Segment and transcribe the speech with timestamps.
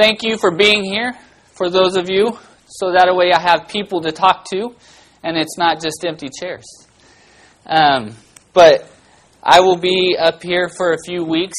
[0.00, 1.12] thank you for being here,
[1.52, 4.74] for those of you, so that way I have people to talk to,
[5.22, 6.64] and it's not just empty chairs.
[7.66, 8.16] Um,
[8.54, 8.90] but
[9.42, 11.58] I will be up here for a few weeks,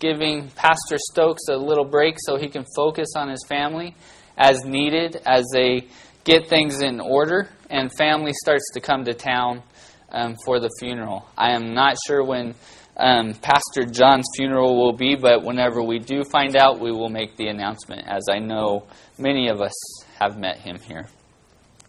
[0.00, 3.96] giving Pastor Stokes a little break so he can focus on his family
[4.36, 5.88] as needed as they
[6.24, 9.62] get things in order and family starts to come to town
[10.10, 11.26] um, for the funeral.
[11.38, 12.54] I am not sure when
[12.98, 17.36] um, Pastor John's funeral will be, but whenever we do find out, we will make
[17.36, 18.86] the announcement, as I know
[19.18, 19.74] many of us
[20.18, 21.08] have met him here.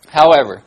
[0.07, 0.63] However,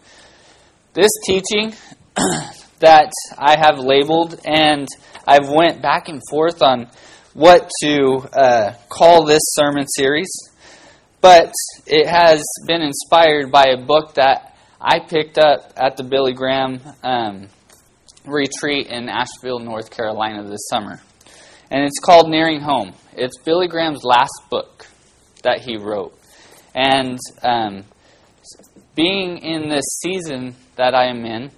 [0.95, 1.75] this teaching
[2.81, 4.89] that I have labeled, and
[5.27, 6.89] I've went back and forth on
[7.35, 10.31] what to uh, call this sermon series,
[11.21, 11.53] but
[11.87, 16.81] it has been inspired by a book that I picked up at the Billy Graham
[17.05, 17.49] um,
[18.25, 21.01] retreat in Asheville, North Carolina this summer.
[21.71, 22.93] And it's called Nearing Home.
[23.15, 24.87] It's Billy Graham's last book
[25.43, 26.19] that he wrote.
[26.75, 27.85] And um,
[28.95, 31.51] being in this season that I am in,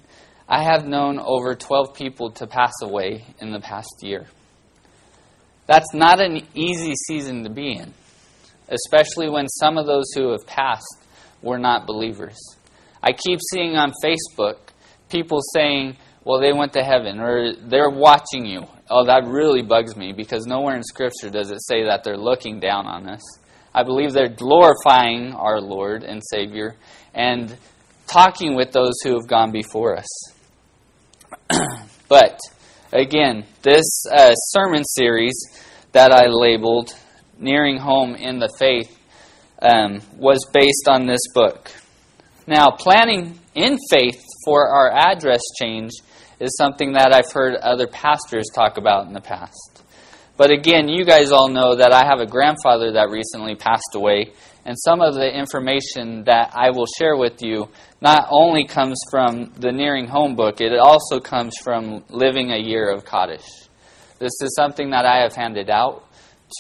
[0.49, 4.27] I have known over 12 people to pass away in the past year.
[5.67, 7.95] That's not an easy season to be in,
[8.69, 10.99] especially when some of those who have passed
[11.43, 12.37] were not believers.
[13.03, 14.57] I keep seeing on Facebook
[15.09, 18.67] people saying, well, they went to heaven, or they're watching you.
[18.89, 22.61] Oh, that really bugs me because nowhere in Scripture does it say that they're looking
[22.61, 23.21] down on us.
[23.75, 26.77] I believe they're glorifying our Lord and Savior
[27.13, 27.57] and
[28.07, 30.07] talking with those who have gone before us.
[32.09, 32.39] but,
[32.93, 35.35] again, this uh, sermon series
[35.93, 36.95] that I labeled
[37.39, 38.97] Nearing Home in the Faith
[39.61, 41.71] um, was based on this book.
[42.47, 45.91] Now, planning in faith for our address change
[46.41, 49.83] is something that I've heard other pastors talk about in the past.
[50.37, 54.33] But again, you guys all know that I have a grandfather that recently passed away,
[54.65, 57.69] and some of the information that I will share with you
[58.01, 62.91] not only comes from the Nearing Home book, it also comes from Living a Year
[62.91, 63.47] of Kaddish.
[64.19, 66.05] This is something that I have handed out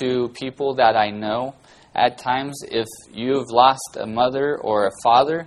[0.00, 1.54] to people that I know.
[1.94, 5.46] At times, if you've lost a mother or a father,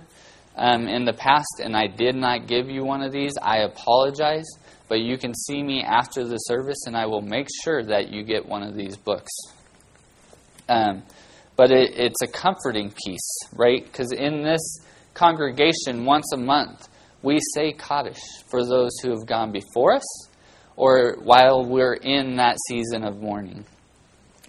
[0.58, 4.46] um, in the past and I did not give you one of these, I apologize.
[4.88, 8.24] But you can see me after the service and I will make sure that you
[8.24, 9.30] get one of these books.
[10.68, 11.02] Um,
[11.56, 13.84] but it, it's a comforting piece, right?
[13.84, 14.80] Because in this
[15.14, 16.88] congregation, once a month,
[17.22, 18.20] we say Kaddish
[18.50, 20.28] for those who have gone before us
[20.76, 23.64] or while we're in that season of mourning.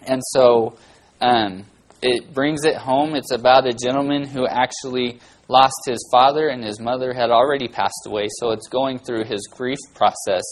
[0.08, 0.78] And so
[1.20, 1.66] um,
[2.02, 3.16] it brings it home.
[3.16, 8.06] It's about a gentleman who actually lost his father and his mother had already passed
[8.06, 10.44] away, so it's going through his grief process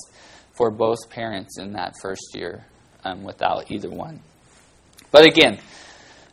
[0.57, 2.65] for both parents in that first year
[3.05, 4.19] um, without either one.
[5.11, 5.59] But again,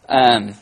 [0.09, 0.55] um,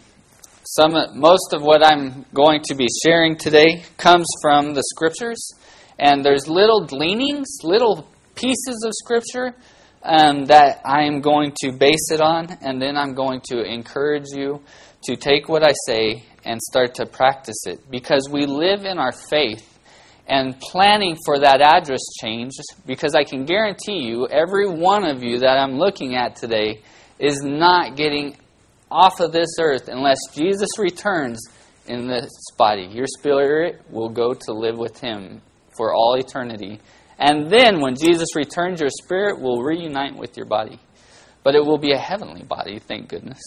[0.65, 5.53] some most of what I'm going to be sharing today comes from the scriptures,
[5.99, 9.55] and there's little gleanings, little pieces of scripture
[10.03, 14.27] um, that I am going to base it on, and then I'm going to encourage
[14.35, 14.63] you
[15.05, 19.13] to take what I say and start to practice it because we live in our
[19.13, 19.69] faith
[20.27, 22.53] and planning for that address change
[22.87, 26.81] because I can guarantee you, every one of you that I'm looking at today
[27.19, 28.37] is not getting
[28.91, 31.41] off of this earth unless Jesus returns
[31.87, 32.89] in this body.
[32.91, 35.43] Your spirit will go to live with Him
[35.77, 36.81] for all eternity.
[37.19, 40.79] And then when Jesus returns, your spirit will reunite with your body.
[41.43, 43.43] But it will be a heavenly body, thank goodness.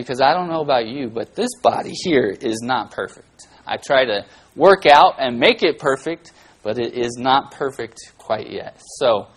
[0.00, 3.46] Because I don't know about you, but this body here is not perfect.
[3.66, 8.50] I try to work out and make it perfect, but it is not perfect quite
[8.50, 8.80] yet.
[8.98, 9.28] So,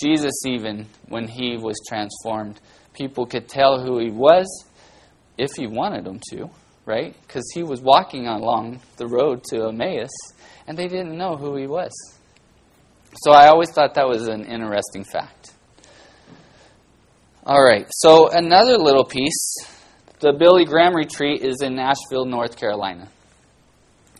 [0.00, 2.60] Jesus, even when he was transformed,
[2.92, 4.46] people could tell who he was
[5.36, 6.50] if he wanted them to,
[6.84, 7.14] right?
[7.26, 10.10] Because he was walking along the road to Emmaus,
[10.66, 11.92] and they didn't know who he was.
[13.22, 15.52] So I always thought that was an interesting fact.
[17.44, 19.56] All right, so another little piece
[20.20, 23.08] the Billy Graham retreat is in Asheville, North Carolina.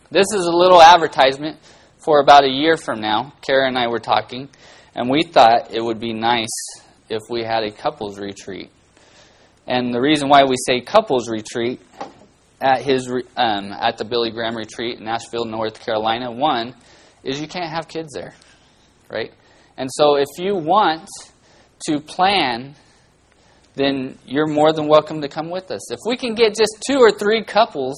[0.09, 1.57] This is a little advertisement
[1.97, 3.33] for about a year from now.
[3.45, 4.49] Kara and I were talking,
[4.95, 6.47] and we thought it would be nice
[7.09, 8.71] if we had a couples retreat.
[9.67, 11.81] And the reason why we say couples retreat
[12.61, 16.75] at his um, at the Billy Graham retreat in Asheville, North Carolina, one
[17.23, 18.33] is you can't have kids there,
[19.11, 19.31] right?
[19.77, 21.09] And so if you want
[21.87, 22.75] to plan
[23.79, 25.89] then you're more than welcome to come with us.
[25.89, 27.95] If we can get just two or three couples,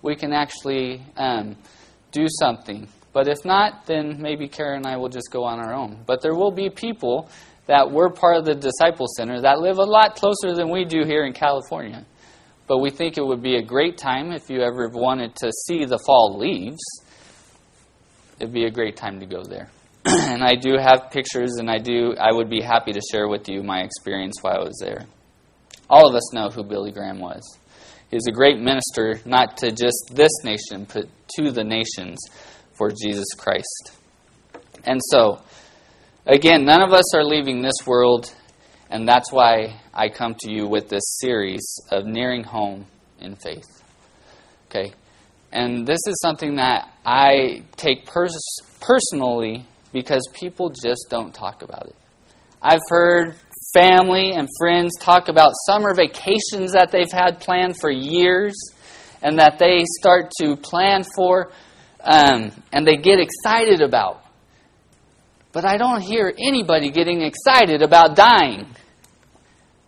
[0.00, 1.56] we can actually um,
[2.12, 2.86] do something.
[3.12, 6.04] But if not, then maybe Kara and I will just go on our own.
[6.06, 7.28] But there will be people
[7.66, 11.02] that were part of the Disciple Center that live a lot closer than we do
[11.04, 12.04] here in California.
[12.66, 15.84] but we think it would be a great time if you ever wanted to see
[15.84, 16.82] the fall leaves.
[18.38, 19.68] It'd be a great time to go there.
[20.04, 22.14] and I do have pictures, and I do.
[22.18, 25.06] I would be happy to share with you my experience while I was there.
[25.88, 27.42] All of us know who Billy Graham was.
[28.10, 32.18] He was a great minister, not to just this nation, but to the nations
[32.72, 33.92] for Jesus Christ.
[34.84, 35.40] And so,
[36.26, 38.32] again, none of us are leaving this world,
[38.90, 42.86] and that's why I come to you with this series of nearing home
[43.20, 43.82] in faith.
[44.66, 44.92] Okay?
[45.52, 51.86] And this is something that I take pers- personally because people just don't talk about
[51.86, 51.96] it.
[52.60, 53.36] I've heard
[53.74, 58.54] family and friends talk about summer vacations that they've had planned for years
[59.22, 61.50] and that they start to plan for
[62.00, 64.22] um, and they get excited about.
[65.52, 68.66] But I don't hear anybody getting excited about dying.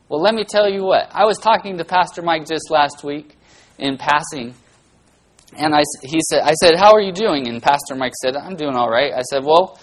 [0.08, 1.08] Well, let me tell you what.
[1.12, 3.36] I was talking to Pastor Mike just last week
[3.78, 4.54] in passing,
[5.58, 7.48] and I, he said, I said, How are you doing?
[7.48, 9.12] And Pastor Mike said, I'm doing all right.
[9.12, 9.78] I said, Well,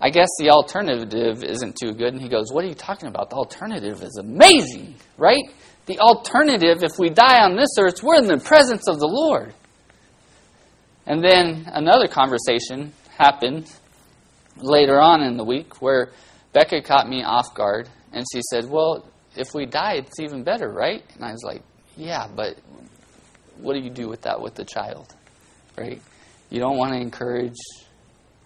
[0.00, 2.14] I guess the alternative isn't too good.
[2.14, 3.30] And he goes, What are you talking about?
[3.30, 5.44] The alternative is amazing, right?
[5.86, 9.52] The alternative, if we die on this earth, we're in the presence of the Lord.
[11.06, 13.70] And then another conversation happened
[14.56, 16.10] later on in the week where
[16.52, 19.04] Becca caught me off guard and she said, Well,
[19.36, 21.02] if we die, it's even better, right?
[21.14, 21.62] And I was like,
[21.96, 22.56] Yeah, but
[23.58, 25.14] what do you do with that with the child,
[25.76, 26.00] right?
[26.48, 27.58] You don't want to encourage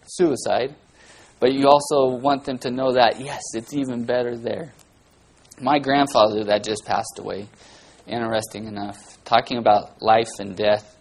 [0.07, 0.75] suicide.
[1.41, 4.73] But you also want them to know that, yes, it's even better there.
[5.61, 7.49] My grandfather, that just passed away,
[8.07, 10.97] interesting enough, talking about life and death.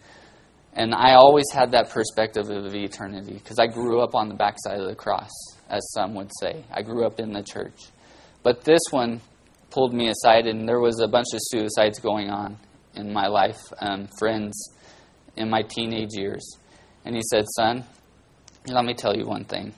[0.73, 4.79] And I always had that perspective of eternity because I grew up on the backside
[4.79, 5.31] of the cross,
[5.69, 6.63] as some would say.
[6.71, 7.79] I grew up in the church.
[8.41, 9.21] But this one
[9.69, 12.57] pulled me aside, and there was a bunch of suicides going on
[12.95, 14.53] in my life, um, friends
[15.35, 16.57] in my teenage years.
[17.05, 17.83] And he said, Son,
[18.67, 19.73] let me tell you one thing.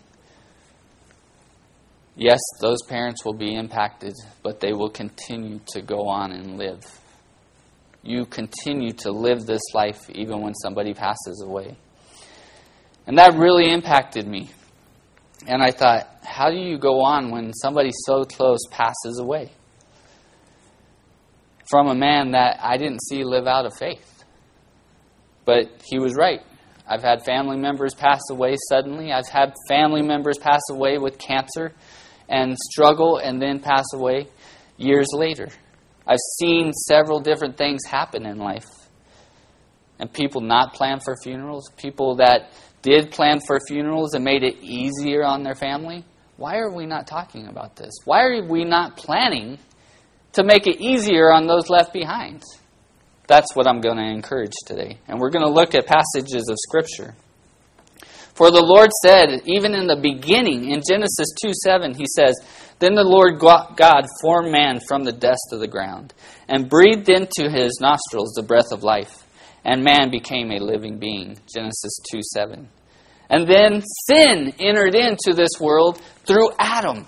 [2.18, 6.82] Yes, those parents will be impacted, but they will continue to go on and live.
[8.04, 11.76] You continue to live this life even when somebody passes away.
[13.06, 14.50] And that really impacted me.
[15.46, 19.52] And I thought, how do you go on when somebody so close passes away?
[21.70, 24.24] From a man that I didn't see live out of faith.
[25.44, 26.42] But he was right.
[26.88, 29.12] I've had family members pass away suddenly.
[29.12, 31.74] I've had family members pass away with cancer
[32.30, 34.28] and struggle and then pass away
[34.78, 35.48] years later.
[36.08, 38.68] I've seen several different things happen in life.
[39.98, 42.52] And people not plan for funerals, people that
[42.82, 46.04] did plan for funerals and made it easier on their family.
[46.38, 47.94] Why are we not talking about this?
[48.04, 49.58] Why are we not planning
[50.34, 52.44] to make it easier on those left behind?
[53.28, 55.00] That's what I'm going to encourage today.
[55.08, 57.16] And we're going to look at passages of Scripture.
[58.36, 62.36] For the Lord said, even in the beginning, in Genesis 2 7, he says,
[62.80, 66.14] Then the Lord God formed man from the dust of the ground,
[66.50, 69.26] and breathed into his nostrils the breath of life,
[69.64, 71.38] and man became a living being.
[71.48, 72.68] Genesis 2 7.
[73.30, 77.08] And then sin entered into this world through Adam.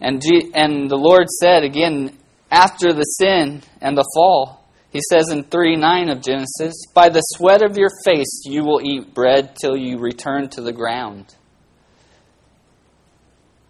[0.00, 2.16] And, G- and the Lord said again,
[2.50, 4.63] after the sin and the fall,
[4.94, 8.80] he says in 3 9 of Genesis, By the sweat of your face you will
[8.80, 11.34] eat bread till you return to the ground,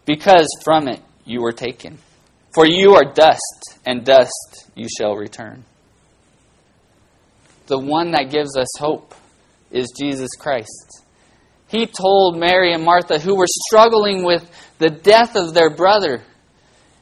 [0.04, 1.98] because from it you were taken.
[2.54, 5.64] For you are dust, and dust you shall return.
[7.68, 9.14] The one that gives us hope
[9.70, 11.02] is Jesus Christ.
[11.68, 16.22] He told Mary and Martha, who were struggling with the death of their brother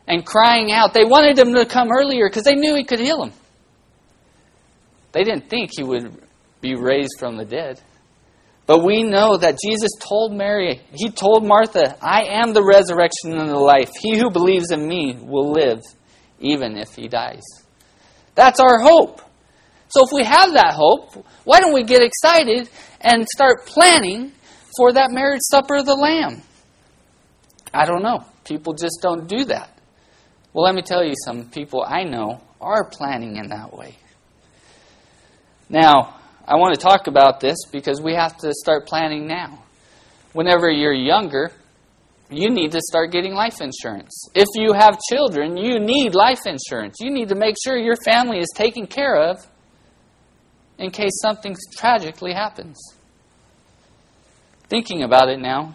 [0.06, 3.18] and crying out, they wanted him to come earlier because they knew he could heal
[3.18, 3.32] them.
[5.12, 6.22] They didn't think he would
[6.60, 7.80] be raised from the dead.
[8.66, 13.50] But we know that Jesus told Mary, he told Martha, I am the resurrection and
[13.50, 13.90] the life.
[14.00, 15.80] He who believes in me will live
[16.38, 17.42] even if he dies.
[18.34, 19.20] That's our hope.
[19.88, 24.32] So if we have that hope, why don't we get excited and start planning
[24.76, 26.40] for that marriage supper of the Lamb?
[27.74, 28.24] I don't know.
[28.44, 29.68] People just don't do that.
[30.52, 33.96] Well, let me tell you, some people I know are planning in that way.
[35.68, 39.62] Now, I want to talk about this because we have to start planning now.
[40.32, 41.52] Whenever you're younger,
[42.30, 44.28] you need to start getting life insurance.
[44.34, 46.96] If you have children, you need life insurance.
[47.00, 49.46] You need to make sure your family is taken care of
[50.78, 52.78] in case something tragically happens.
[54.68, 55.74] Thinking about it now,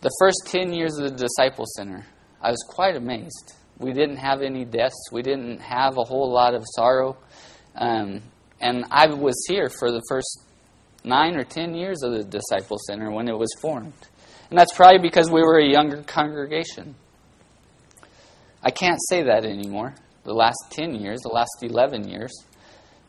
[0.00, 2.06] the first 10 years of the Disciple Center,
[2.40, 5.10] I was quite amazed We didn't have any deaths.
[5.10, 7.16] We didn't have a whole lot of sorrow.
[7.74, 8.22] Um,
[8.60, 10.44] and I was here for the first
[11.04, 13.92] nine or ten years of the Disciple Center when it was formed.
[14.50, 16.94] And that's probably because we were a younger congregation.
[18.62, 19.94] I can't say that anymore.
[20.24, 22.32] The last 10 years, the last 11 years,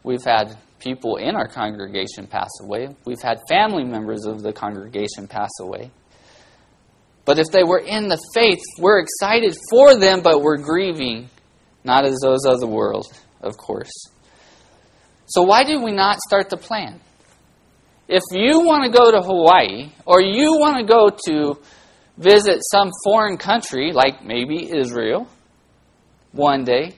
[0.03, 2.95] we've had people in our congregation pass away.
[3.05, 5.91] We've had family members of the congregation pass away.
[7.25, 11.29] But if they were in the faith, we're excited for them, but we're grieving,
[11.83, 13.05] not as those of the world,
[13.41, 13.91] of course.
[15.25, 16.99] So, why did we not start the plan?
[18.07, 21.59] If you want to go to Hawaii, or you want to go to
[22.17, 25.27] visit some foreign country, like maybe Israel,
[26.31, 26.95] one day,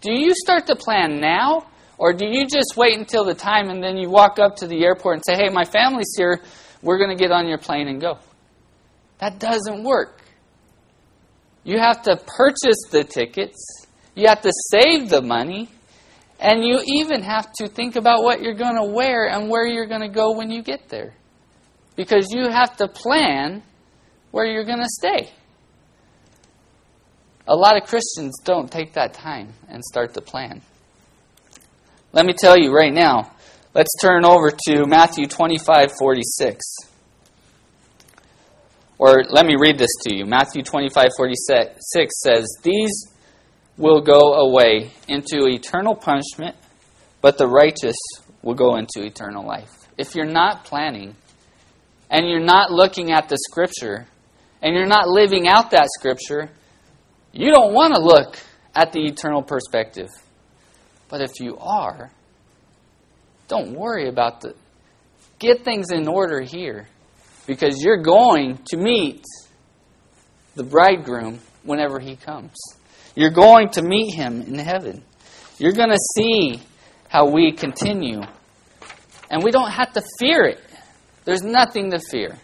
[0.00, 1.66] do you start the plan now?
[1.98, 4.84] Or do you just wait until the time and then you walk up to the
[4.84, 6.42] airport and say, hey, my family's here,
[6.82, 8.18] we're going to get on your plane and go?
[9.18, 10.20] That doesn't work.
[11.64, 15.68] You have to purchase the tickets, you have to save the money,
[16.38, 19.86] and you even have to think about what you're going to wear and where you're
[19.86, 21.14] going to go when you get there.
[21.94, 23.62] Because you have to plan
[24.30, 25.30] where you're going to stay.
[27.48, 30.60] A lot of Christians don't take that time and start to plan.
[32.12, 33.32] Let me tell you right now,
[33.72, 36.64] let's turn over to Matthew 25 46.
[38.98, 40.26] Or let me read this to you.
[40.26, 41.80] Matthew 25 46
[42.22, 43.12] says, These
[43.76, 46.56] will go away into eternal punishment,
[47.20, 47.96] but the righteous
[48.42, 49.70] will go into eternal life.
[49.98, 51.16] If you're not planning,
[52.10, 54.06] and you're not looking at the Scripture,
[54.62, 56.50] and you're not living out that Scripture,
[57.32, 58.38] you don't want to look
[58.74, 60.08] at the eternal perspective.
[61.08, 62.10] But if you are,
[63.48, 64.54] don't worry about the.
[65.38, 66.88] Get things in order here
[67.46, 69.24] because you're going to meet
[70.54, 72.56] the bridegroom whenever he comes.
[73.16, 75.02] You're going to meet him in heaven.
[75.58, 76.62] You're going to see
[77.08, 78.20] how we continue.
[79.30, 80.60] And we don't have to fear it.
[81.24, 82.38] There's nothing to fear.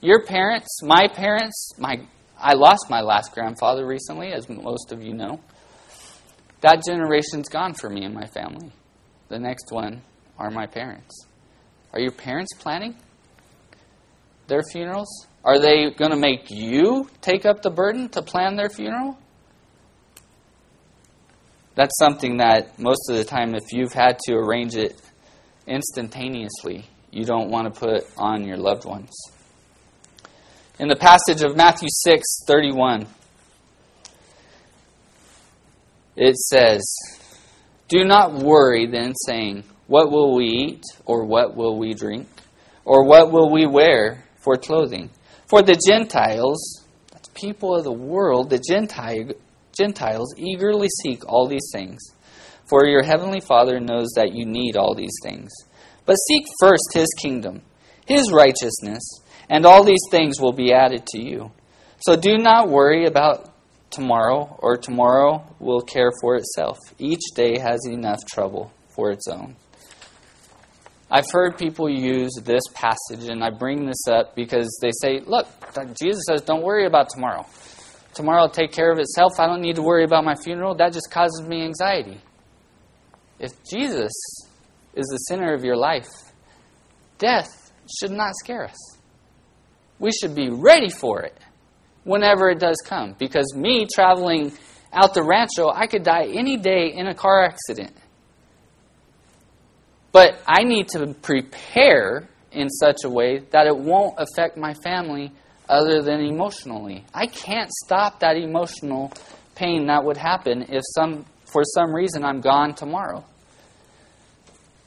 [0.00, 2.00] Your parents, my parents, my
[2.40, 5.40] I lost my last grandfather recently, as most of you know.
[6.60, 8.70] That generation's gone for me and my family.
[9.28, 10.02] The next one
[10.38, 11.26] are my parents.
[11.92, 12.96] Are your parents planning
[14.46, 15.26] their funerals?
[15.44, 19.18] Are they going to make you take up the burden to plan their funeral?
[21.78, 25.00] That's something that most of the time, if you've had to arrange it
[25.64, 29.12] instantaneously, you don't want to put on your loved ones
[30.80, 33.06] in the passage of Matthew 6 31.
[36.16, 36.84] It says,
[37.86, 42.26] Do not worry then, saying, What will we eat, or what will we drink,
[42.84, 45.10] or what will we wear for clothing?
[45.46, 49.30] For the Gentiles, that's people of the world, the Gentile,
[49.78, 52.00] Gentiles eagerly seek all these things.
[52.68, 55.50] For your heavenly Father knows that you need all these things.
[56.04, 57.62] But seek first his kingdom,
[58.06, 59.02] his righteousness
[59.48, 61.50] and all these things will be added to you.
[62.00, 63.52] So do not worry about
[63.90, 66.76] tomorrow, or tomorrow will care for itself.
[66.98, 69.56] Each day has enough trouble for its own.
[71.10, 75.48] I've heard people use this passage, and I bring this up because they say, Look,
[75.98, 77.46] Jesus says, don't worry about tomorrow.
[78.18, 79.38] Tomorrow will take care of itself.
[79.38, 80.74] I don't need to worry about my funeral.
[80.74, 82.20] That just causes me anxiety.
[83.38, 84.12] If Jesus
[84.94, 86.08] is the center of your life,
[87.18, 88.98] death should not scare us
[89.98, 91.36] we should be ready for it
[92.04, 93.14] whenever it does come.
[93.18, 94.52] Because me traveling
[94.92, 97.94] out the rancho, I could die any day in a car accident.
[100.12, 105.32] But I need to prepare in such a way that it won't affect my family
[105.68, 107.04] other than emotionally.
[107.12, 109.12] I can't stop that emotional
[109.54, 113.24] pain that would happen if some for some reason I'm gone tomorrow.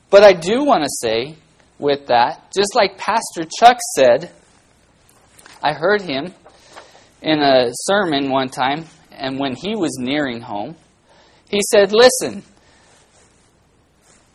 [0.10, 1.36] But I do want to say
[1.80, 4.32] with that, just like Pastor Chuck said,
[5.64, 6.34] I heard him
[7.22, 10.76] in a sermon one time, and when he was nearing home,
[11.50, 12.44] he said, Listen,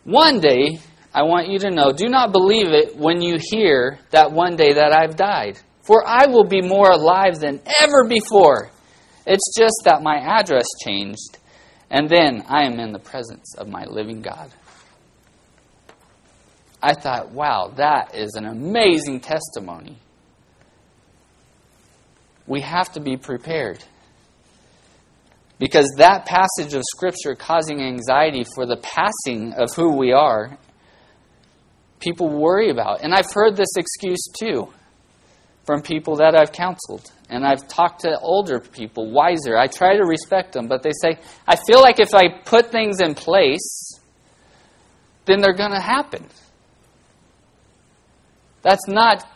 [0.03, 0.79] one day,
[1.13, 4.73] I want you to know, do not believe it when you hear that one day
[4.73, 8.69] that I've died, for I will be more alive than ever before.
[9.25, 11.37] It's just that my address changed,
[11.89, 14.51] and then I am in the presence of my living God.
[16.83, 19.97] I thought, wow, that is an amazing testimony
[22.45, 23.83] we have to be prepared.
[25.59, 30.57] Because that passage of Scripture causing anxiety for the passing of who we are,
[31.99, 33.03] people worry about.
[33.03, 34.67] And I've heard this excuse too
[35.67, 37.11] from people that I've counseled.
[37.29, 39.57] And I've talked to older people, wiser.
[39.57, 43.01] I try to respect them, but they say, I feel like if I put things
[43.01, 43.99] in place,
[45.25, 46.25] then they're going to happen.
[48.61, 49.27] That's not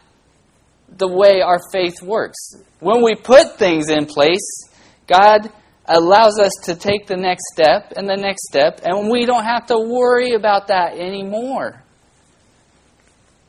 [0.87, 2.55] the way our faith works.
[2.79, 4.69] When we put things in place,
[5.07, 5.51] God
[5.85, 9.67] allows us to take the next step and the next step, and we don't have
[9.67, 11.83] to worry about that anymore.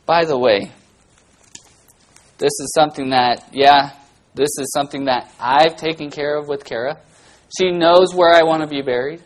[0.05, 0.71] By the way,
[2.37, 3.91] this is something that, yeah,
[4.33, 6.99] this is something that I've taken care of with Kara.
[7.57, 9.21] She knows where I want to be buried.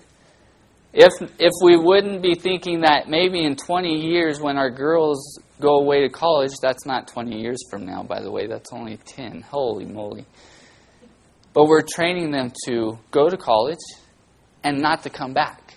[0.94, 5.78] If, if we wouldn't be thinking that maybe in 20 years when our girls go
[5.78, 9.42] away to college, that's not 20 years from now, by the way, that's only 10.
[9.42, 10.26] Holy moly.
[11.54, 13.78] But we're training them to go to college
[14.64, 15.76] and not to come back.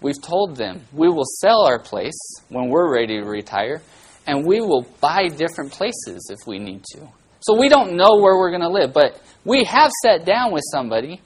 [0.00, 3.82] We've told them we will sell our place when we're ready to retire,
[4.28, 7.00] and we will buy different places if we need to.
[7.40, 10.64] So we don't know where we're going to live, but we have sat down with
[10.70, 11.22] somebody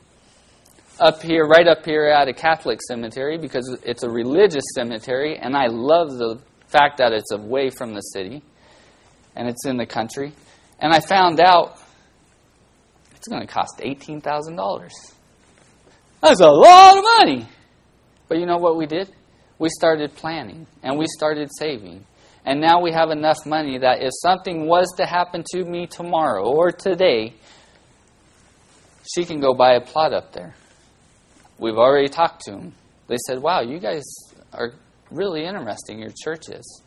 [1.00, 5.56] up here, right up here at a Catholic cemetery because it's a religious cemetery, and
[5.56, 8.40] I love the fact that it's away from the city
[9.34, 10.32] and it's in the country.
[10.78, 11.78] And I found out
[13.16, 14.90] it's going to cost $18,000.
[16.20, 17.48] That's a lot of money.
[18.28, 19.10] But you know what we did?
[19.58, 22.04] We started planning and we started saving.
[22.44, 26.44] And now we have enough money that if something was to happen to me tomorrow
[26.44, 27.34] or today,
[29.14, 30.54] she can go buy a plot up there.
[31.58, 32.74] We've already talked to them.
[33.06, 34.02] They said, Wow, you guys
[34.52, 34.72] are
[35.10, 36.82] really interesting, your church is.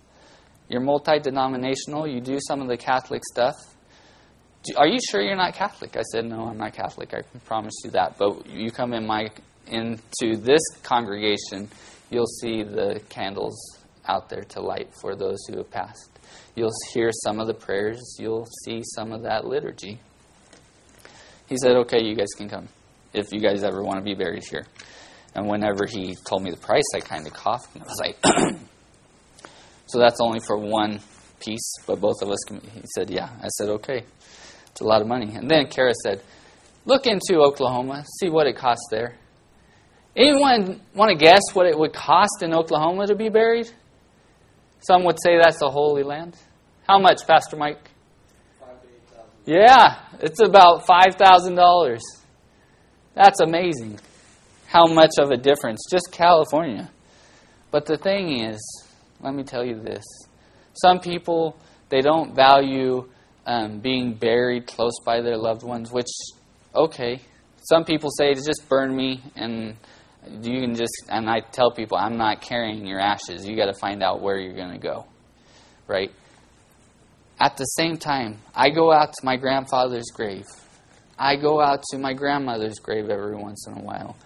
[0.67, 3.55] You're multi denominational, you do some of the Catholic stuff.
[4.75, 5.95] Are you sure you're not Catholic?
[5.95, 7.13] I said, No, I'm not Catholic.
[7.13, 8.17] I can promise you that.
[8.17, 9.29] But you come in my
[9.67, 11.69] into this congregation,
[12.09, 13.55] you'll see the candles
[14.07, 16.09] out there to light for those who have passed.
[16.55, 19.99] You'll hear some of the prayers, you'll see some of that liturgy.
[21.47, 22.67] He said, Okay, you guys can come
[23.13, 24.65] if you guys ever want to be buried here.
[25.35, 28.59] And whenever he told me the price, I kind of coughed and I was like,
[29.87, 30.99] So that's only for one
[31.39, 32.61] piece, but both of us can.
[32.61, 33.29] He said, Yeah.
[33.41, 34.03] I said, Okay.
[34.71, 35.33] It's a lot of money.
[35.35, 36.21] And then Kara said,
[36.85, 39.15] Look into Oklahoma, see what it costs there.
[40.15, 43.69] Anyone want to guess what it would cost in Oklahoma to be buried?
[44.79, 46.37] Some would say that's the Holy Land.
[46.87, 47.91] How much, Pastor Mike?
[49.45, 51.99] Yeah, it's about $5,000.
[53.13, 53.99] That's amazing.
[54.67, 55.81] How much of a difference.
[55.89, 56.89] Just California.
[57.71, 58.59] But the thing is,
[59.21, 60.03] let me tell you this.
[60.73, 61.57] Some people,
[61.89, 63.07] they don't value
[63.45, 66.09] um, being buried close by their loved ones, which,
[66.73, 67.21] okay.
[67.69, 69.75] Some people say, just burn me and
[70.29, 73.45] you can just, and I tell people, I'm not carrying your ashes.
[73.45, 75.05] You got to find out where you're going to go.
[75.87, 76.11] Right?
[77.39, 80.45] At the same time, I go out to my grandfather's grave.
[81.17, 84.17] I go out to my grandmother's grave every once in a while.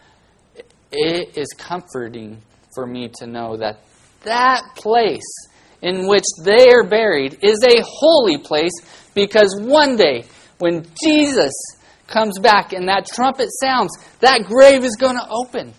[0.92, 2.42] It is comforting
[2.74, 3.80] for me to know that
[4.24, 5.48] that place
[5.82, 8.74] in which they are buried is a holy place
[9.14, 10.26] because one day
[10.58, 11.54] when Jesus
[12.08, 15.74] comes back and that trumpet sounds, that grave is going to open.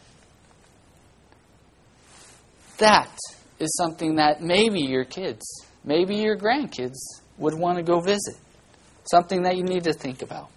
[2.81, 3.17] That
[3.59, 5.45] is something that maybe your kids,
[5.85, 6.97] maybe your grandkids
[7.37, 8.37] would want to go visit.
[9.11, 10.49] Something that you need to think about.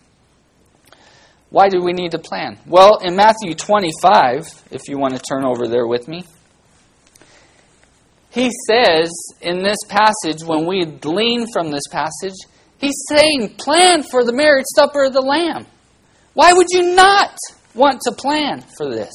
[1.49, 2.57] Why do we need to plan?
[2.65, 6.23] Well, in Matthew 25, if you want to turn over there with me,
[8.31, 12.33] he says in this passage, when we glean from this passage,
[12.79, 15.67] he's saying, plan for the marriage supper of the Lamb.
[16.33, 17.37] Why would you not
[17.75, 19.13] want to plan for this?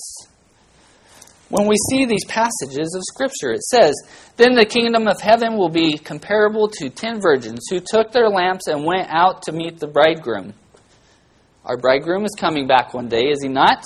[1.51, 3.95] When we see these passages of Scripture, it says,
[4.37, 8.67] Then the kingdom of heaven will be comparable to ten virgins who took their lamps
[8.67, 10.53] and went out to meet the bridegroom.
[11.65, 13.83] Our bridegroom is coming back one day, is he not?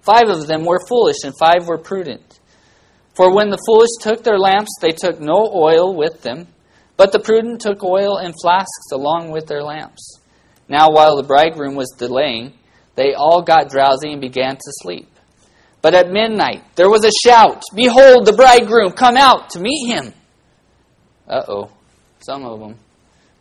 [0.00, 2.40] Five of them were foolish, and five were prudent.
[3.14, 6.46] For when the foolish took their lamps, they took no oil with them,
[6.96, 10.18] but the prudent took oil in flasks along with their lamps.
[10.66, 12.54] Now, while the bridegroom was delaying,
[12.94, 15.11] they all got drowsy and began to sleep.
[15.82, 20.14] But at midnight there was a shout Behold, the bridegroom, come out to meet him.
[21.28, 21.70] Uh oh.
[22.20, 22.78] Some of them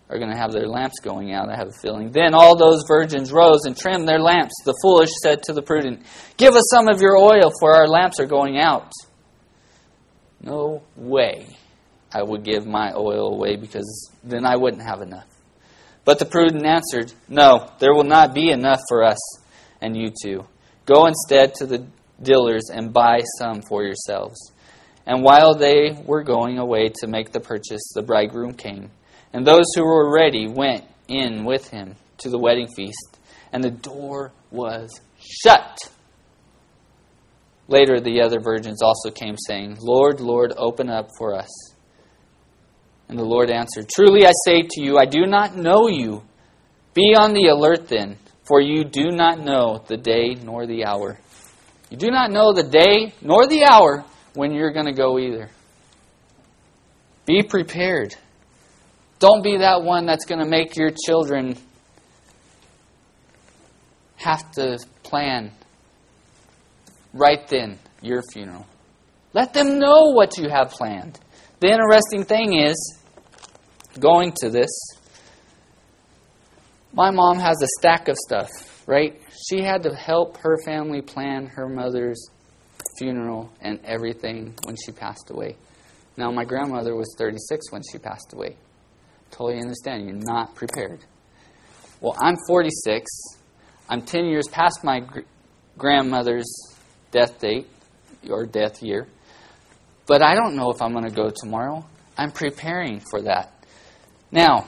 [0.09, 2.11] are going to have their lamps going out, I have a feeling.
[2.11, 4.53] Then all those virgins rose and trimmed their lamps.
[4.65, 6.01] The foolish said to the prudent,
[6.35, 8.91] Give us some of your oil, for our lamps are going out.
[10.41, 11.55] No way
[12.11, 15.27] I would give my oil away, because then I wouldn't have enough.
[16.03, 19.19] But the prudent answered, No, there will not be enough for us
[19.79, 20.45] and you too.
[20.85, 21.85] Go instead to the
[22.21, 24.51] dealers and buy some for yourselves.
[25.05, 28.91] And while they were going away to make the purchase, the bridegroom came,
[29.33, 33.19] And those who were ready went in with him to the wedding feast,
[33.51, 35.77] and the door was shut.
[37.67, 41.49] Later, the other virgins also came, saying, Lord, Lord, open up for us.
[43.07, 46.23] And the Lord answered, Truly I say to you, I do not know you.
[46.93, 51.17] Be on the alert then, for you do not know the day nor the hour.
[51.91, 55.49] You do not know the day nor the hour when you're going to go either.
[57.25, 58.15] Be prepared.
[59.19, 61.57] Don't be that one that's going to make your children
[64.15, 65.51] have to plan
[67.13, 68.65] right then your funeral.
[69.33, 71.19] Let them know what you have planned.
[71.59, 72.97] The interesting thing is,
[73.99, 74.69] going to this,
[76.93, 78.49] my mom has a stack of stuff,
[78.87, 79.21] right?
[79.49, 82.29] She had to help her family plan her mother's
[82.97, 85.55] funeral and everything when she passed away.
[86.17, 88.57] Now, my grandmother was 36 when she passed away.
[89.31, 90.05] Totally understand.
[90.05, 90.99] You're not prepared.
[92.01, 93.09] Well, I'm 46.
[93.89, 95.19] I'm 10 years past my gr-
[95.77, 96.51] grandmother's
[97.11, 97.67] death date
[98.29, 99.07] or death year.
[100.05, 101.85] But I don't know if I'm going to go tomorrow.
[102.17, 103.65] I'm preparing for that.
[104.31, 104.67] Now,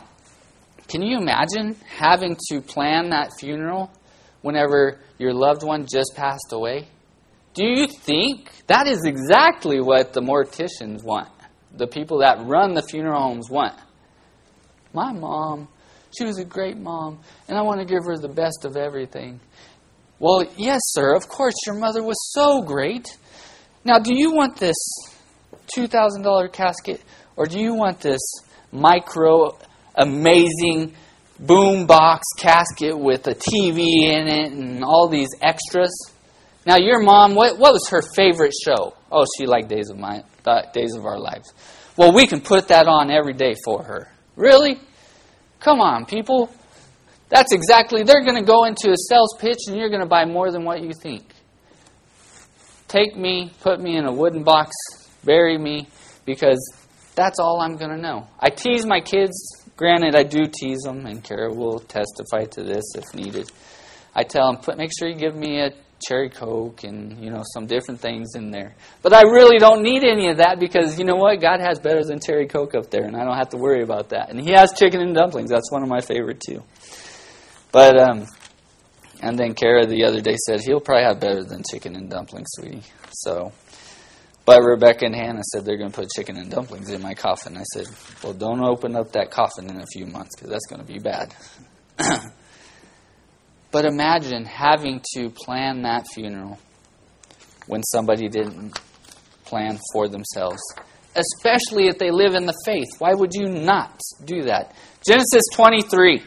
[0.88, 3.92] can you imagine having to plan that funeral
[4.44, 6.88] whenever your loved one just passed away?
[7.56, 11.30] Do you think that is exactly what the morticians want?
[11.76, 13.74] The people that run the funeral homes want.
[14.94, 15.68] My mom,
[16.16, 19.40] she was a great mom, and I want to give her the best of everything.
[20.20, 23.18] Well, yes, sir, of course, your mother was so great.
[23.84, 24.78] Now, do you want this
[25.76, 27.02] $2,000 casket,
[27.36, 28.22] or do you want this
[28.72, 29.58] micro,
[29.96, 30.94] amazing
[31.46, 35.92] boom box casket with a TV in it and all these extras?
[36.66, 38.96] Now, your mom, what, what was her favorite show?
[39.12, 40.24] Oh, she liked Days of My
[40.74, 41.54] Days of Our Lives.
[41.98, 44.12] Well, we can put that on every day for her.
[44.36, 44.80] Really?
[45.60, 46.50] Come on, people.
[47.30, 50.26] That's exactly, they're going to go into a sales pitch and you're going to buy
[50.26, 51.24] more than what you think.
[52.88, 54.72] Take me, put me in a wooden box,
[55.24, 55.88] bury me,
[56.26, 56.60] because
[57.16, 58.28] that's all I'm going to know.
[58.40, 59.63] I tease my kids.
[59.76, 63.52] Granted, I do tease them, and Kara will testify to this if needed.
[64.16, 65.72] I tell them, put, make sure you give me a
[66.06, 68.76] cherry coke and you know some different things in there.
[69.02, 71.42] But I really don't need any of that because you know what?
[71.42, 74.10] God has better than cherry coke up there, and I don't have to worry about
[74.10, 74.30] that.
[74.30, 75.50] And He has chicken and dumplings.
[75.50, 76.62] That's one of my favorite too.
[77.72, 78.28] But um,
[79.22, 82.50] and then Kara the other day said he'll probably have better than chicken and dumplings,
[82.52, 82.84] sweetie.
[83.12, 83.52] So.
[84.46, 87.56] But Rebecca and Hannah said they're going to put chicken and dumplings in my coffin.
[87.58, 87.88] I said,
[88.24, 91.00] well, don't open up that coffin in a few months because that's going to be
[91.00, 91.34] bad.
[93.72, 96.60] but imagine having to plan that funeral
[97.68, 98.78] when somebody didn't
[99.46, 100.62] plan for themselves,
[101.16, 102.90] especially if they live in the faith.
[103.00, 104.76] Why would you not do that?
[105.08, 106.22] Genesis 23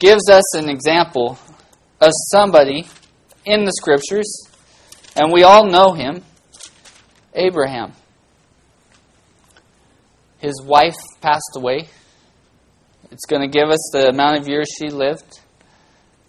[0.00, 1.38] gives us an example
[2.00, 2.88] of somebody
[3.44, 4.48] in the scriptures
[5.16, 6.22] and we all know him
[7.34, 7.92] Abraham.
[10.38, 11.88] His wife passed away.
[13.10, 15.40] It's going to give us the amount of years she lived.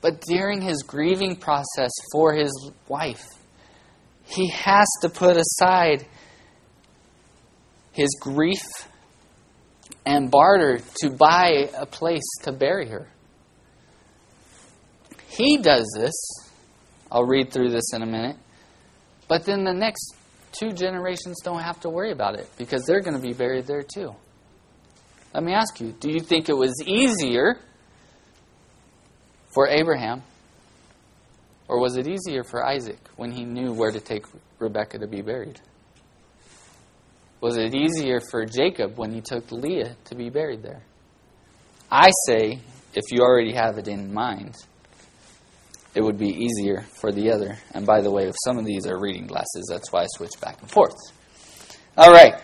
[0.01, 3.25] But during his grieving process for his wife,
[4.25, 6.05] he has to put aside
[7.93, 8.63] his grief
[10.05, 13.07] and barter to buy a place to bury her.
[15.29, 16.13] He does this.
[17.11, 18.37] I'll read through this in a minute.
[19.27, 20.15] But then the next
[20.51, 23.83] two generations don't have to worry about it because they're going to be buried there
[23.83, 24.15] too.
[25.33, 27.57] Let me ask you do you think it was easier
[29.53, 30.21] for Abraham
[31.67, 34.25] or was it easier for Isaac when he knew where to take
[34.59, 35.59] Rebekah to be buried?
[37.41, 40.83] Was it easier for Jacob when he took Leah to be buried there?
[41.91, 42.59] I say,
[42.93, 44.55] if you already have it in mind,
[45.95, 47.59] it would be easier for the other.
[47.73, 50.33] And by the way, if some of these are reading glasses, that's why I switch
[50.41, 50.95] back and forth.
[51.97, 52.35] All right.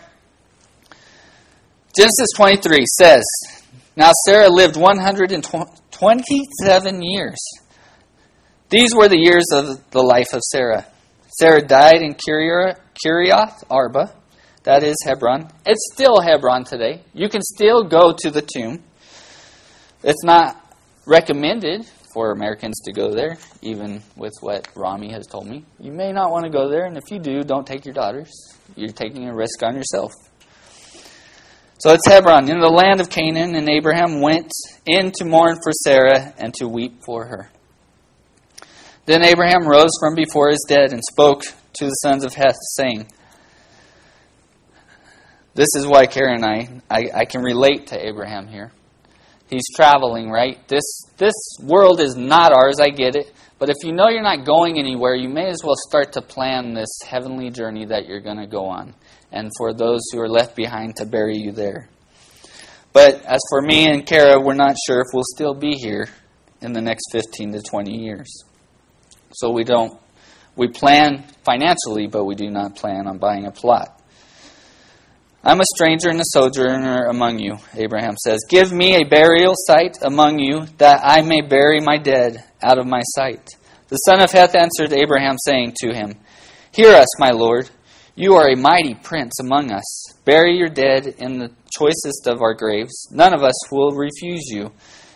[1.96, 3.24] Genesis 23 says,
[3.96, 7.38] Now Sarah lived 127 years.
[8.68, 10.86] These were the years of the life of Sarah.
[11.38, 14.14] Sarah died in Kiriath Arba,
[14.62, 15.50] that is Hebron.
[15.66, 17.02] It's still Hebron today.
[17.14, 18.84] You can still go to the tomb.
[20.04, 20.56] It's not
[21.06, 25.64] recommended for Americans to go there, even with what Rami has told me.
[25.78, 28.30] You may not want to go there, and if you do, don't take your daughters.
[28.76, 30.12] You're taking a risk on yourself.
[31.78, 34.52] So it's Hebron, in the land of Canaan, and Abraham went
[34.84, 37.50] in to mourn for Sarah and to weep for her.
[39.06, 41.42] Then Abraham rose from before his dead and spoke
[41.78, 43.08] to the sons of Heth, saying,
[45.54, 48.72] This is why Karen and I, I, I can relate to Abraham here.
[49.50, 50.66] He's traveling, right?
[50.68, 50.84] This,
[51.18, 53.32] this world is not ours, I get it.
[53.58, 56.72] But if you know you're not going anywhere, you may as well start to plan
[56.72, 58.94] this heavenly journey that you're going to go on.
[59.32, 61.88] And for those who are left behind, to bury you there.
[62.92, 66.08] But as for me and Kara, we're not sure if we'll still be here
[66.62, 68.44] in the next 15 to 20 years.
[69.32, 69.98] So we don't,
[70.56, 73.99] we plan financially, but we do not plan on buying a plot.
[75.42, 78.40] I'm a stranger and a sojourner among you, Abraham says.
[78.50, 82.86] Give me a burial site among you, that I may bury my dead out of
[82.86, 83.48] my sight.
[83.88, 86.18] The son of Heth answered Abraham, saying to him,
[86.72, 87.70] Hear us, my lord.
[88.14, 90.12] You are a mighty prince among us.
[90.26, 93.08] Bury your dead in the choicest of our graves.
[93.10, 94.72] None of us will refuse you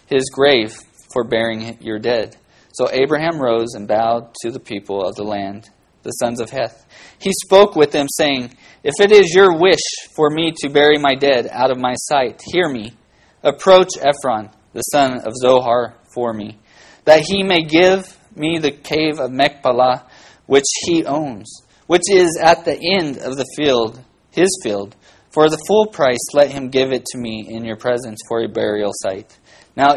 [0.06, 0.74] his grave
[1.12, 2.38] for burying your dead.
[2.72, 5.68] So Abraham rose and bowed to the people of the land,
[6.04, 6.86] the sons of Heth.
[7.18, 9.82] He spoke with them, saying, If it is your wish
[10.14, 12.94] for me to bury my dead out of my sight, hear me.
[13.42, 16.58] Approach Ephron, the son of Zohar, for me,
[17.04, 20.06] that he may give me the cave of Machpelah,
[20.46, 24.96] which he owns which is at the end of the field, his field.
[25.30, 28.48] For the full price, let him give it to me in your presence for a
[28.48, 29.38] burial site.
[29.76, 29.96] Now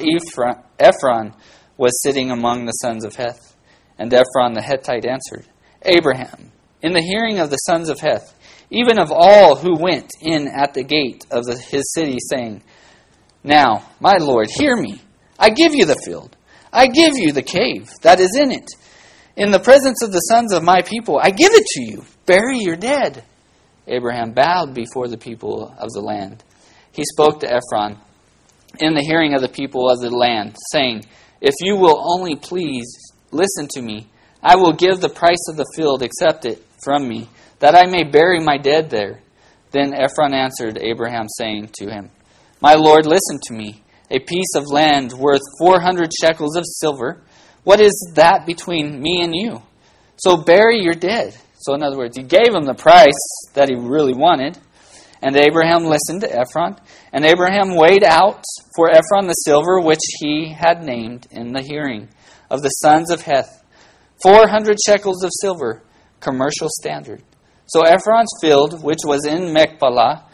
[0.79, 1.33] Ephron
[1.77, 3.55] was sitting among the sons of Heth,
[3.99, 5.47] and Ephron the Hittite answered,
[5.87, 8.33] Abraham, in the hearing of the sons of Heth,
[8.69, 12.61] even of all who went in at the gate of the, his city, saying,
[13.43, 15.01] Now, my Lord, hear me.
[15.39, 16.35] I give you the field.
[16.71, 18.69] I give you the cave that is in it
[19.37, 22.03] in the presence of the sons of my people, I give it to you.
[22.25, 23.23] Bury your dead.
[23.87, 26.43] Abraham bowed before the people of the land.
[26.91, 27.99] He spoke to Ephron
[28.79, 31.05] in the hearing of the people of the land, saying,
[31.39, 32.87] If you will only please
[33.31, 34.07] listen to me,
[34.41, 38.03] I will give the price of the field, accept it from me, that I may
[38.03, 39.21] bury my dead there.
[39.71, 42.09] Then Ephron answered Abraham, saying to him,
[42.61, 43.83] My Lord, listen to me.
[44.09, 47.21] A piece of land worth four hundred shekels of silver
[47.67, 49.61] what is that between me and you?
[50.15, 51.35] So bury your dead.
[51.55, 53.11] So, in other words, he gave him the price
[53.55, 54.57] that he really wanted.
[55.21, 56.77] And Abraham listened to Ephron.
[57.11, 58.41] And Abraham weighed out
[58.73, 62.07] for Ephron the silver which he had named in the hearing
[62.49, 63.61] of the sons of Heth
[64.23, 65.83] 400 shekels of silver,
[66.19, 67.21] commercial standard.
[67.67, 70.25] So Ephron's field, which was in Machpelah,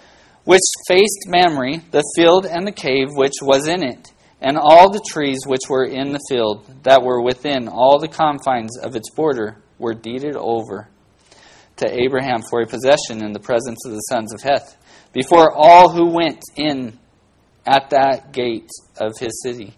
[0.43, 5.03] which faced Mamre, the field and the cave which was in it, and all the
[5.09, 9.57] trees which were in the field that were within all the confines of its border
[9.79, 10.89] were deeded over
[11.77, 14.77] to Abraham for a possession in the presence of the sons of Heth,
[15.11, 16.99] before all who went in
[17.65, 19.73] at that gate of his city.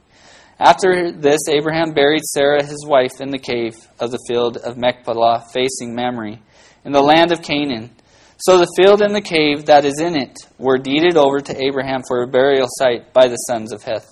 [0.60, 5.44] After this, Abraham buried Sarah his wife in the cave of the field of Machpelah,
[5.54, 6.40] facing Mamre,
[6.86, 7.92] in the land of Canaan.
[8.38, 12.04] So the field and the cave that is in it were deeded over to Abraham
[12.08, 14.08] for a burial site by the sons of Heth.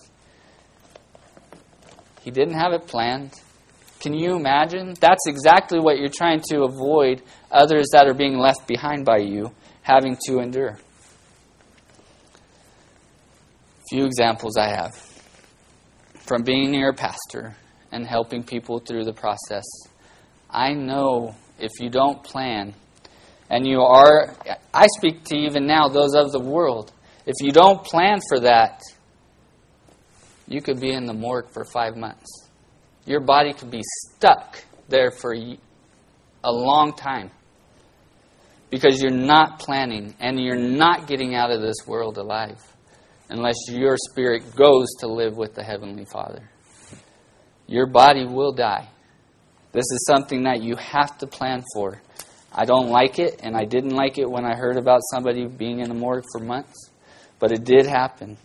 [2.23, 3.39] He didn't have it planned.
[3.99, 4.95] Can you imagine?
[4.99, 9.53] That's exactly what you're trying to avoid others that are being left behind by you
[9.81, 10.77] having to endure.
[13.89, 15.12] Few examples I have
[16.33, 17.55] from being near a pastor
[17.91, 19.63] and helping people through the process.
[20.49, 22.73] I know if you don't plan,
[23.51, 24.35] and you are,
[24.73, 26.91] I speak to even now those of the world,
[27.27, 28.81] if you don't plan for that,
[30.47, 32.49] you could be in the morgue for five months.
[33.05, 34.57] Your body could be stuck
[34.89, 37.29] there for a long time
[38.71, 42.72] because you're not planning and you're not getting out of this world alive
[43.33, 46.47] unless your spirit goes to live with the Heavenly Father.
[47.65, 48.87] Your body will die.
[49.71, 51.99] This is something that you have to plan for.
[52.53, 55.79] I don't like it, and I didn't like it when I heard about somebody being
[55.79, 56.91] in the morgue for months,
[57.39, 58.37] but it did happen.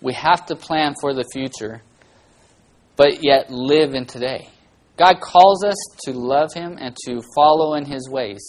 [0.00, 1.82] We have to plan for the future,
[2.96, 4.48] but yet live in today.
[4.96, 8.42] God calls us to love Him and to follow in His ways.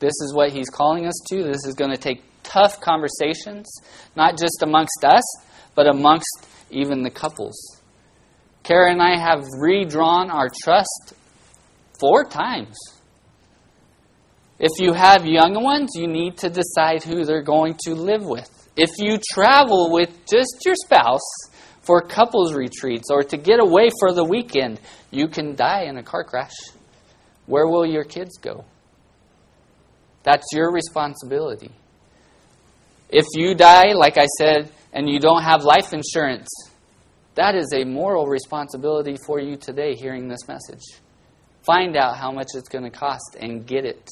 [0.00, 1.44] This is what He's calling us to.
[1.44, 3.70] This is going to take tough conversations,
[4.16, 5.22] not just amongst us,
[5.74, 7.80] but amongst even the couples.
[8.62, 11.14] Kara and I have redrawn our trust
[11.98, 12.76] four times.
[14.58, 18.48] If you have young ones, you need to decide who they're going to live with.
[18.76, 21.26] If you travel with just your spouse
[21.80, 26.02] for couples retreats or to get away for the weekend, you can die in a
[26.02, 26.54] car crash.
[27.46, 28.64] Where will your kids go?
[30.22, 31.70] That's your responsibility.
[33.12, 36.48] If you die, like I said, and you don't have life insurance,
[37.34, 40.82] that is a moral responsibility for you today hearing this message.
[41.62, 44.10] Find out how much it's going to cost and get it.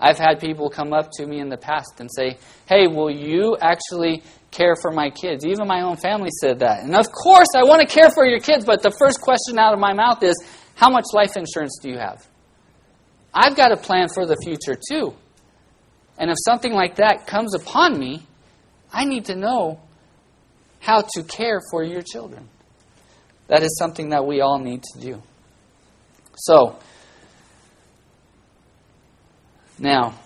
[0.00, 3.56] I've had people come up to me in the past and say, Hey, will you
[3.60, 5.44] actually care for my kids?
[5.44, 6.84] Even my own family said that.
[6.84, 9.74] And of course, I want to care for your kids, but the first question out
[9.74, 10.36] of my mouth is,
[10.76, 12.24] How much life insurance do you have?
[13.34, 15.14] I've got a plan for the future too.
[16.18, 18.26] And if something like that comes upon me,
[18.92, 19.80] I need to know
[20.80, 22.48] how to care for your children.
[23.46, 25.22] That is something that we all need to do.
[26.36, 26.78] So,
[29.78, 30.18] now,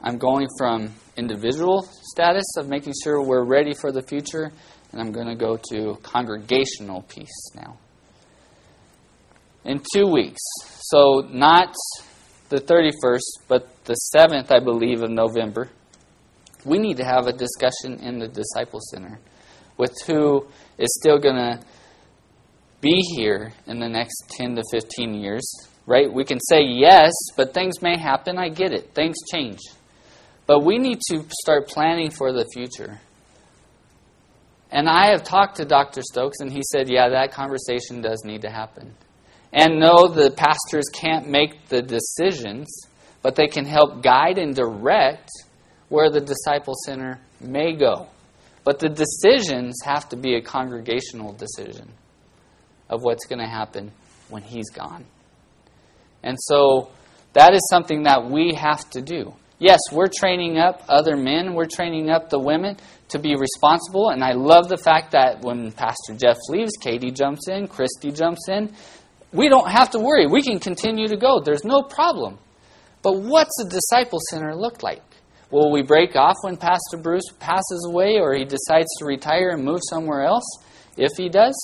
[0.00, 4.50] I'm going from individual status of making sure we're ready for the future,
[4.92, 7.76] and I'm going to go to congregational piece now.
[9.64, 10.40] In two weeks,
[10.80, 11.74] so not
[12.50, 15.70] the 31st, but the 7th, I believe, of November,
[16.64, 19.18] we need to have a discussion in the Disciple Center
[19.78, 21.60] with who is still going to
[22.80, 25.48] be here in the next 10 to 15 years,
[25.86, 26.12] right?
[26.12, 28.36] We can say yes, but things may happen.
[28.36, 28.94] I get it.
[28.94, 29.60] Things change.
[30.46, 33.00] But we need to start planning for the future.
[34.70, 36.02] And I have talked to Dr.
[36.02, 38.94] Stokes, and he said, yeah, that conversation does need to happen.
[39.52, 42.68] And no, the pastors can't make the decisions,
[43.22, 45.30] but they can help guide and direct
[45.88, 48.06] where the disciple center may go.
[48.62, 51.90] But the decisions have to be a congregational decision
[52.88, 53.90] of what's going to happen
[54.28, 55.04] when he's gone.
[56.22, 56.90] And so
[57.32, 59.34] that is something that we have to do.
[59.58, 62.76] Yes, we're training up other men, we're training up the women
[63.08, 64.08] to be responsible.
[64.08, 68.48] And I love the fact that when Pastor Jeff leaves, Katie jumps in, Christy jumps
[68.48, 68.74] in.
[69.32, 70.26] We don't have to worry.
[70.26, 71.40] We can continue to go.
[71.40, 72.38] There's no problem.
[73.02, 75.02] But what's a disciple center look like?
[75.50, 79.64] Will we break off when Pastor Bruce passes away or he decides to retire and
[79.64, 80.44] move somewhere else?
[80.96, 81.56] If he does,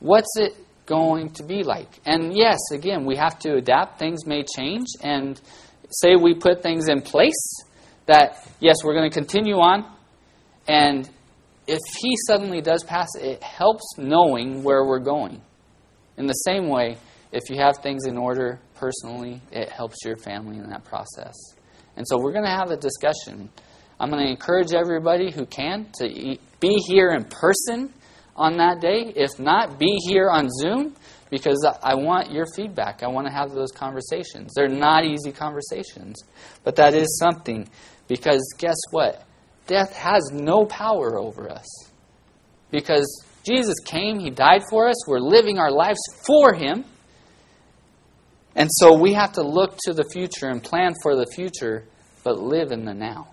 [0.00, 0.54] what's it
[0.86, 1.88] going to be like?
[2.04, 3.98] And yes, again, we have to adapt.
[3.98, 4.86] Things may change.
[5.02, 5.40] And
[5.90, 7.64] say we put things in place
[8.06, 9.90] that, yes, we're going to continue on.
[10.66, 11.08] And
[11.66, 15.42] if he suddenly does pass, it helps knowing where we're going.
[16.18, 16.98] In the same way,
[17.32, 21.34] if you have things in order personally, it helps your family in that process.
[21.96, 23.48] And so we're going to have a discussion.
[24.00, 27.92] I'm going to encourage everybody who can to be here in person
[28.36, 29.12] on that day.
[29.14, 30.94] If not, be here on Zoom
[31.30, 33.02] because I want your feedback.
[33.02, 34.52] I want to have those conversations.
[34.54, 36.22] They're not easy conversations,
[36.64, 37.68] but that is something
[38.06, 39.24] because guess what?
[39.66, 41.66] Death has no power over us.
[42.70, 46.84] Because Jesus came, He died for us, we're living our lives for Him.
[48.54, 51.84] And so we have to look to the future and plan for the future,
[52.24, 53.28] but live in the now.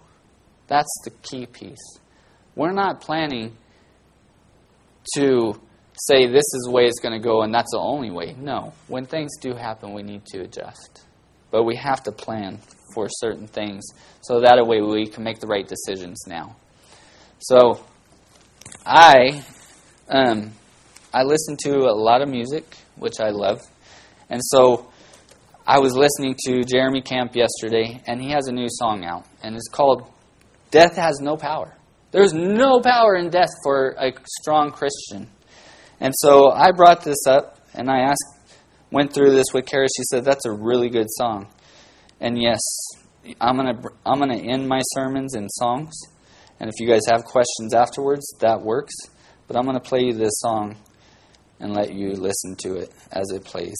[0.67, 1.99] That's the key piece.
[2.55, 3.57] We're not planning
[5.15, 5.59] to
[5.97, 8.35] say this is the way it's going to go and that's the only way.
[8.37, 8.73] No.
[8.87, 11.05] When things do happen, we need to adjust.
[11.51, 12.59] But we have to plan
[12.93, 13.85] for certain things
[14.21, 16.55] so that way we can make the right decisions now.
[17.39, 17.83] So
[18.85, 19.43] I
[20.09, 20.51] um,
[21.13, 23.61] I listen to a lot of music, which I love.
[24.29, 24.91] And so
[25.65, 29.55] I was listening to Jeremy Camp yesterday, and he has a new song out, and
[29.55, 30.11] it's called
[30.71, 31.75] Death Has No Power.
[32.11, 35.27] There's no power in death for a strong Christian.
[35.99, 38.23] And so I brought this up, and I asked,
[38.91, 39.87] went through this with Kara.
[39.87, 41.47] She said, That's a really good song.
[42.21, 42.61] And yes,
[43.41, 45.93] I'm going to I'm going to end my sermons in songs.
[46.59, 48.93] And if you guys have questions afterwards, that works.
[49.47, 50.75] But I'm going to play you this song
[51.59, 53.77] and let you listen to it as it plays.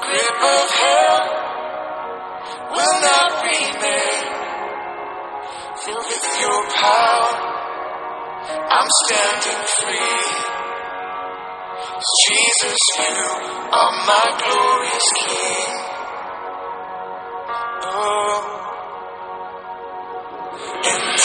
[0.00, 1.22] grip of hell
[2.72, 4.22] will not remain.
[5.84, 7.30] Filled with your power,
[8.76, 10.46] I'm standing free.
[12.26, 13.24] Jesus, you
[13.72, 15.72] are my glorious King.
[17.82, 18.56] Oh.
[20.84, 21.15] And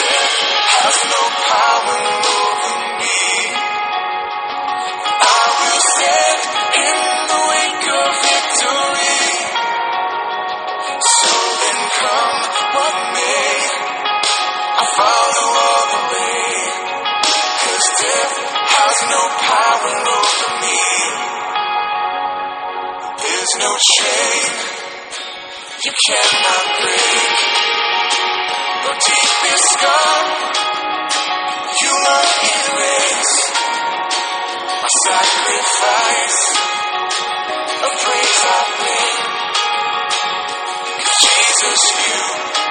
[19.10, 20.82] no power over me.
[23.22, 24.72] There's no chain
[25.86, 27.38] you cannot break.
[28.84, 30.16] No deepest scar
[31.82, 33.36] you won't erase.
[34.82, 36.40] My sacrifice,
[37.82, 39.18] a praise I bring.
[41.22, 42.22] Jesus, you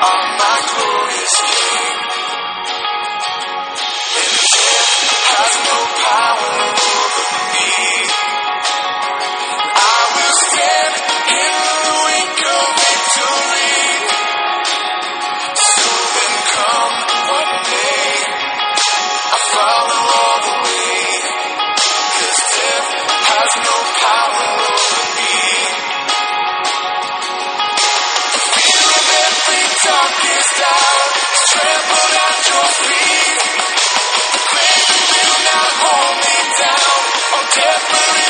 [0.06, 2.19] are my glorious King.
[5.30, 5.78] Has no
[6.10, 7.70] power over me.
[9.76, 10.89] I will stand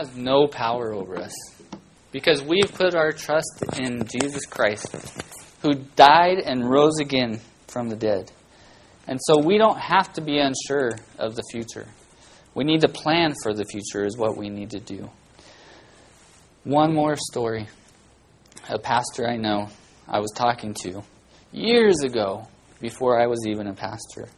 [0.00, 1.34] has no power over us
[2.10, 4.96] because we've put our trust in Jesus Christ,
[5.60, 7.38] who died and rose again
[7.68, 8.32] from the dead.
[9.06, 11.86] And so we don't have to be unsure of the future.
[12.54, 15.10] We need to plan for the future, is what we need to do.
[16.64, 17.68] One more story.
[18.70, 19.68] A pastor I know
[20.08, 21.02] I was talking to
[21.52, 22.48] years ago,
[22.80, 24.28] before I was even a pastor.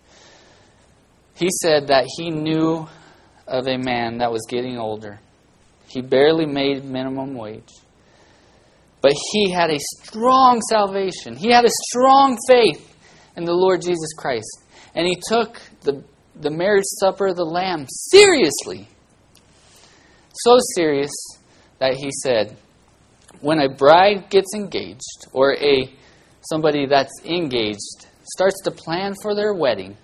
[1.35, 2.89] He said that he knew
[3.47, 5.21] of a man that was getting older.
[5.93, 7.68] He barely made minimum wage.
[9.03, 11.36] But he had a strong salvation.
[11.36, 12.97] He had a strong faith
[13.36, 14.64] in the Lord Jesus Christ.
[14.95, 16.03] And he took the,
[16.34, 18.88] the marriage supper of the Lamb seriously.
[20.32, 21.11] So serious
[21.78, 22.57] that he said,
[23.43, 25.93] when a bride gets engaged, or a
[26.40, 29.97] somebody that's engaged starts to plan for their wedding,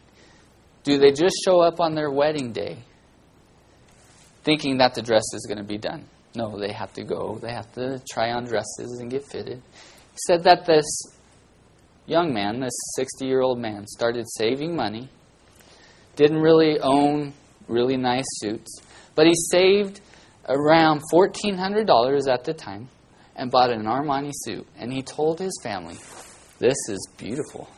[0.83, 2.79] do they just show up on their wedding day
[4.45, 6.05] thinking that the dress is going to be done?
[6.35, 7.39] No, they have to go.
[7.41, 9.63] They have to try on dresses and get fitted.
[10.13, 10.85] He said that this
[12.07, 15.09] young man, this 60 year old man, started saving money,
[16.17, 17.33] didn't really own
[17.69, 18.81] really nice suits,
[19.15, 20.01] but he saved
[20.49, 22.89] around $1,400 at the time
[23.37, 24.67] and bought an Armani suit.
[24.77, 25.97] And he told his family,
[26.59, 27.69] This is beautiful.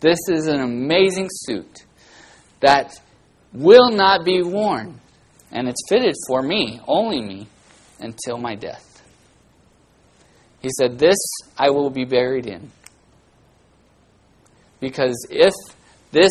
[0.00, 1.84] This is an amazing suit
[2.60, 3.00] that
[3.52, 5.00] will not be worn.
[5.50, 7.48] And it's fitted for me, only me,
[8.00, 8.84] until my death.
[10.60, 11.18] He said, This
[11.56, 12.70] I will be buried in.
[14.80, 15.54] Because if
[16.12, 16.30] this,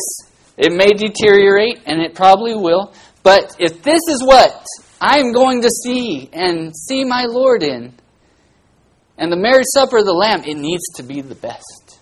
[0.56, 2.92] it may deteriorate, and it probably will,
[3.22, 4.64] but if this is what
[5.00, 7.94] I'm going to see and see my Lord in,
[9.18, 11.98] and the marriage supper of the Lamb, it needs to be the best.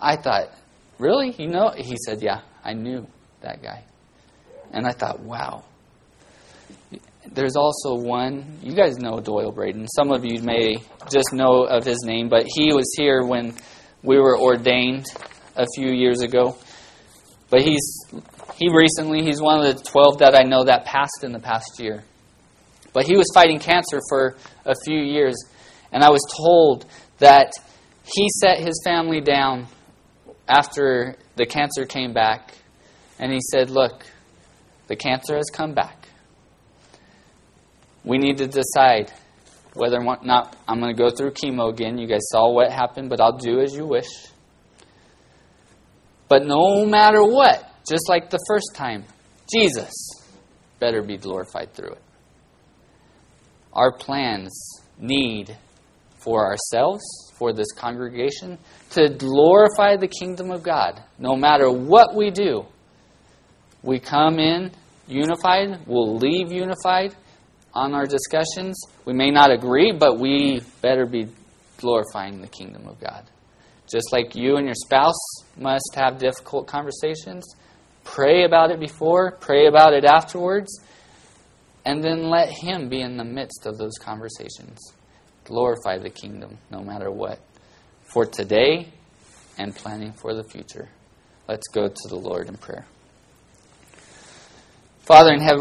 [0.00, 0.50] I thought,
[0.98, 1.34] really?
[1.38, 1.72] You know?
[1.76, 3.06] He said, yeah, I knew
[3.42, 3.84] that guy.
[4.74, 5.62] And I thought, wow.
[7.32, 9.86] There's also one, you guys know Doyle Braden.
[9.88, 13.54] Some of you may just know of his name, but he was here when
[14.02, 15.06] we were ordained
[15.56, 16.58] a few years ago.
[17.50, 18.04] But he's
[18.56, 21.78] he recently he's one of the 12 that I know that passed in the past
[21.78, 22.02] year.
[22.92, 25.34] But he was fighting cancer for a few years,
[25.92, 26.84] and I was told
[27.18, 27.52] that
[28.04, 29.66] he set his family down
[30.48, 32.54] after the cancer came back,
[33.18, 34.04] and he said, "Look,
[34.86, 36.08] the cancer has come back.
[38.04, 39.12] We need to decide
[39.74, 41.98] whether or not I'm going to go through chemo again.
[41.98, 44.08] You guys saw what happened, but I'll do as you wish.
[46.28, 49.04] But no matter what, just like the first time,
[49.52, 49.92] Jesus
[50.78, 52.02] better be glorified through it.
[53.72, 55.56] Our plans need
[56.18, 57.02] for ourselves,
[57.36, 58.58] for this congregation,
[58.90, 61.02] to glorify the kingdom of God.
[61.18, 62.64] No matter what we do,
[63.84, 64.72] we come in
[65.06, 67.14] unified, we'll leave unified
[67.74, 68.80] on our discussions.
[69.04, 71.28] We may not agree, but we better be
[71.76, 73.24] glorifying the kingdom of God.
[73.86, 77.44] Just like you and your spouse must have difficult conversations,
[78.04, 80.80] pray about it before, pray about it afterwards,
[81.84, 84.80] and then let Him be in the midst of those conversations.
[85.44, 87.38] Glorify the kingdom no matter what.
[88.04, 88.88] For today
[89.58, 90.88] and planning for the future.
[91.46, 92.86] Let's go to the Lord in prayer.
[95.06, 95.60] Father in heaven,